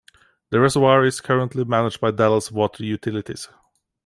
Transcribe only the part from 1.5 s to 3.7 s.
managed by Dallas Water Utilities.